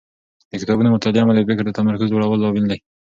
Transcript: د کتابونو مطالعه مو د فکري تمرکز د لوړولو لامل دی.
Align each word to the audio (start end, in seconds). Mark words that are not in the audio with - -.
د 0.49 0.53
کتابونو 0.61 0.93
مطالعه 0.95 1.23
مو 1.25 1.33
د 1.35 1.39
فکري 1.47 1.71
تمرکز 1.79 2.07
د 2.09 2.13
لوړولو 2.19 2.41
لامل 2.43 2.65
دی. 2.71 2.79